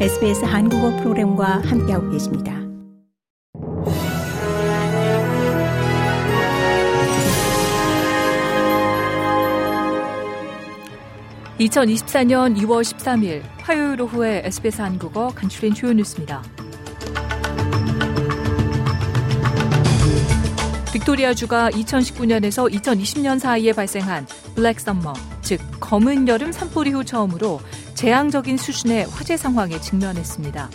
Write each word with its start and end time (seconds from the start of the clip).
SBS 0.00 0.44
한국어 0.44 0.90
프로그램과 0.96 1.62
함께하고 1.64 2.10
계십니다. 2.10 2.52
(2024년 11.60 12.56
2월 12.56 12.82
13일) 12.82 13.42
화요일 13.58 14.02
오후에 14.02 14.42
SBS 14.44 14.82
한국어 14.82 15.28
간추린 15.28 15.72
주요 15.74 15.92
뉴스입니다. 15.92 16.42
빅토리아주가 20.92 21.70
2019년에서 21.70 22.68
2020년 22.72 23.38
사이에 23.38 23.72
발생한 23.72 24.26
Black 24.56 24.80
Summer, 24.80 25.12
즉 25.42 25.60
검은 25.78 26.26
여름 26.26 26.50
산불 26.50 26.88
이후 26.88 27.04
처음으로 27.04 27.60
재앙적인 27.94 28.56
수준의 28.56 29.06
화재 29.06 29.36
상황에 29.36 29.80
직면했습니다. 29.80 30.70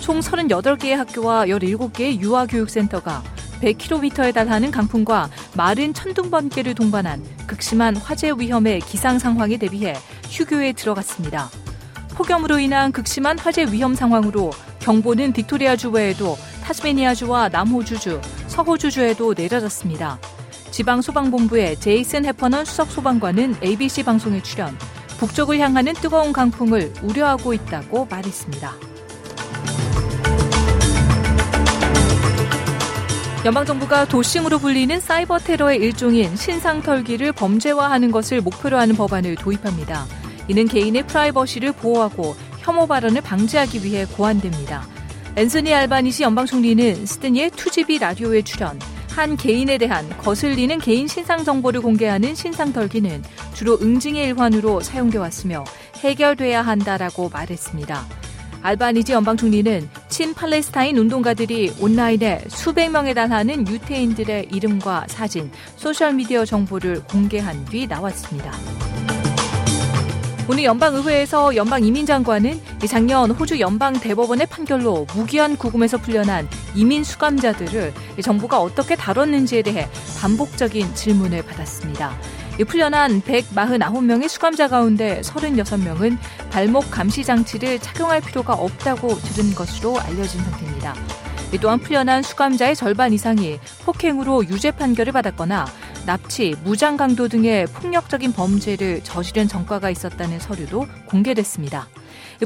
총 0.00 0.20
38개의 0.20 0.96
학교와 0.96 1.46
17개의 1.46 2.20
유아교육센터가 2.20 3.22
100km에 3.60 4.34
달하는 4.34 4.70
강풍과 4.70 5.30
마른 5.56 5.94
천둥 5.94 6.30
번개를 6.30 6.74
동반한 6.74 7.24
극심한 7.46 7.96
화재 7.96 8.32
위험의 8.36 8.80
기상 8.80 9.18
상황에 9.18 9.56
대비해 9.56 9.94
휴교에 10.28 10.72
들어갔습니다. 10.72 11.48
폭염으로 12.10 12.58
인한 12.58 12.92
극심한 12.92 13.38
화재 13.38 13.64
위험 13.64 13.94
상황으로 13.94 14.50
경보는 14.80 15.32
빅토리아주 15.32 15.90
외에도 15.90 16.36
타스메니아주와 16.62 17.48
남호주주, 17.48 18.20
서호주주에도 18.48 19.34
내려졌습니다. 19.34 20.18
지방소방본부의 20.70 21.80
제이슨 21.80 22.24
해퍼넌 22.26 22.64
수석소방관은 22.64 23.56
ABC 23.62 24.02
방송에 24.02 24.42
출연, 24.42 24.76
북쪽을 25.18 25.58
향하는 25.58 25.92
뜨거운 25.94 26.32
강풍을 26.32 26.92
우려하고 27.02 27.54
있다고 27.54 28.06
말했습니다. 28.06 28.72
연방정부가 33.44 34.06
doxxing으로 34.06 34.58
불리는 34.58 35.00
사이버 35.00 35.38
테러의 35.38 35.78
일종인 35.78 36.34
신상 36.34 36.80
털기를 36.80 37.32
범죄화하는 37.32 38.10
것을 38.10 38.40
목표로 38.40 38.78
하는 38.78 38.96
법안을 38.96 39.36
도입합니다. 39.36 40.06
이는 40.48 40.66
개인의 40.66 41.06
프라이버시를 41.06 41.72
보호하고 41.72 42.34
혐오 42.60 42.86
발언을 42.86 43.20
방지하기 43.20 43.84
위해 43.84 44.06
고안됩니다. 44.06 44.86
앤소니 45.36 45.74
알바니시 45.74 46.22
연방 46.22 46.46
총리는 46.46 47.04
시드니의 47.04 47.50
2GB 47.50 47.98
라디오에 47.98 48.42
출연, 48.42 48.78
한 49.14 49.36
개인에 49.36 49.78
대한 49.78 50.08
거슬리는 50.18 50.76
개인 50.80 51.06
신상 51.06 51.44
정보를 51.44 51.80
공개하는 51.82 52.34
신상 52.34 52.72
털기는 52.72 53.22
주로 53.54 53.78
응징의 53.80 54.30
일환으로 54.30 54.80
사용돼 54.80 55.18
왔으며 55.18 55.62
해결돼야 55.98 56.62
한다라고 56.62 57.28
말했습니다. 57.28 58.04
알바니지 58.62 59.12
연방 59.12 59.36
총리는 59.36 59.88
친 60.08 60.34
팔레스타인 60.34 60.98
운동가들이 60.98 61.74
온라인에 61.80 62.42
수백 62.48 62.90
명에 62.90 63.14
달하는 63.14 63.68
유태인들의 63.68 64.48
이름과 64.50 65.04
사진, 65.06 65.48
소셜 65.76 66.14
미디어 66.14 66.44
정보를 66.44 67.04
공개한 67.04 67.64
뒤 67.66 67.86
나왔습니다. 67.86 68.50
오늘 70.46 70.64
연방의회에서 70.64 71.56
연방 71.56 71.82
이민장관은 71.82 72.60
작년 72.86 73.30
호주 73.30 73.60
연방 73.60 73.94
대법원의 73.94 74.46
판결로 74.48 75.06
무기한 75.14 75.56
구금에서 75.56 75.96
풀려난 75.96 76.46
이민 76.74 77.02
수감자들을 77.02 77.94
정부가 78.22 78.60
어떻게 78.60 78.94
다뤘는지에 78.94 79.62
대해 79.62 79.88
반복적인 80.20 80.94
질문을 80.94 81.46
받았습니다. 81.46 82.14
풀려난 82.68 83.22
149명의 83.22 84.28
수감자 84.28 84.68
가운데 84.68 85.22
36명은 85.22 86.18
발목 86.50 86.90
감시 86.90 87.24
장치를 87.24 87.78
착용할 87.78 88.20
필요가 88.20 88.52
없다고 88.52 89.16
들은 89.16 89.54
것으로 89.54 89.98
알려진 89.98 90.42
상태입니다. 90.42 90.94
또한 91.60 91.78
풀려난 91.78 92.22
수감자의 92.22 92.76
절반 92.76 93.12
이상이 93.12 93.58
폭행으로 93.84 94.44
유죄 94.46 94.72
판결을 94.72 95.12
받았거나 95.12 95.66
납치, 96.06 96.54
무장 96.64 96.96
강도 96.96 97.28
등의 97.28 97.66
폭력적인 97.66 98.32
범죄를 98.32 99.02
저지른 99.04 99.48
전과가 99.48 99.90
있었다는 99.90 100.38
서류도 100.38 100.86
공개됐습니다. 101.06 101.88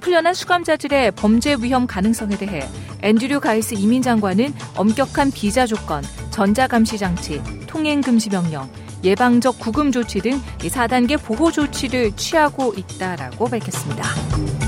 풀려난 0.00 0.34
수감자들의 0.34 1.12
범죄 1.12 1.56
위험 1.60 1.86
가능성에 1.86 2.36
대해 2.36 2.68
앤드류 3.02 3.40
가이스 3.40 3.74
이민 3.74 4.02
장관은 4.02 4.54
엄격한 4.76 5.30
비자 5.30 5.66
조건, 5.66 6.02
전자감시 6.30 6.98
장치, 6.98 7.40
통행 7.66 8.00
금지 8.00 8.28
명령, 8.28 8.70
예방적 9.04 9.58
구금 9.58 9.92
조치 9.92 10.20
등 10.20 10.40
4단계 10.58 11.22
보호 11.22 11.50
조치를 11.50 12.12
취하고 12.16 12.74
있다라고 12.76 13.46
밝혔습니다. 13.46 14.65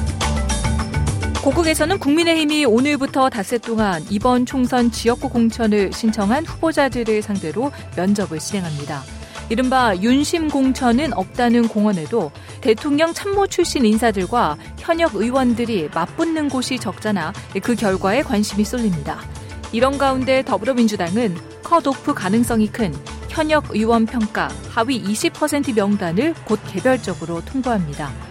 고국에서는 1.48 1.98
국민의힘이 1.98 2.66
오늘부터 2.66 3.31
닷새 3.31 3.56
동안 3.56 4.04
이번 4.10 4.44
총선 4.44 4.91
지역구 4.91 5.31
공천을 5.31 5.94
신청한 5.94 6.44
후보자들을 6.44 7.22
상대로 7.22 7.72
면접을 7.97 8.38
진행합니다. 8.38 9.03
이른바 9.48 9.97
윤심 9.97 10.48
공천은 10.48 11.14
없다는 11.14 11.69
공언에도 11.69 12.32
대통령 12.60 13.14
참모 13.14 13.47
출신 13.47 13.86
인사들과 13.86 14.59
현역 14.76 15.14
의원들이 15.14 15.88
맞붙는 15.94 16.50
곳이 16.50 16.78
적잖아 16.78 17.32
그 17.62 17.75
결과에 17.75 18.20
관심이 18.22 18.62
쏠립니다. 18.62 19.19
이런 19.72 19.97
가운데 19.97 20.44
더불어민주당은 20.44 21.34
컷오프 21.62 22.12
가능성이 22.12 22.66
큰 22.66 22.94
현역 23.30 23.70
의원 23.70 24.04
평가 24.04 24.48
하위 24.69 25.03
20% 25.03 25.75
명단을 25.75 26.34
곧 26.44 26.60
개별적으로 26.66 27.42
통보합니다. 27.47 28.28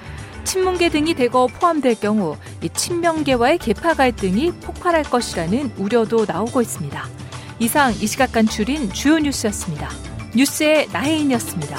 친문계 0.47 0.87
등이 0.87 1.13
대거 1.13 1.47
포함될 1.47 1.95
경우 1.95 2.37
친명계와의 2.73 3.57
계파 3.57 3.95
갈등이 3.95 4.53
폭발할 4.61 5.03
것이라는 5.03 5.73
우려도 5.77 6.23
나오고 6.25 6.61
있습니다. 6.61 7.03
이상 7.59 7.91
이 7.91 8.07
시각 8.07 8.31
간출인 8.31 8.93
주요 8.93 9.19
뉴스였습니다. 9.19 9.89
뉴스의 10.33 10.87
나혜인이었습니다. 10.93 11.77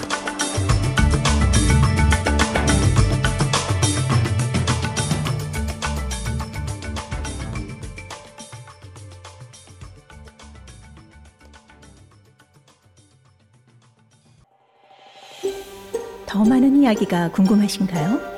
더 16.27 16.45
많은 16.45 16.83
이야기가 16.83 17.31
궁금하신가요? 17.31 18.38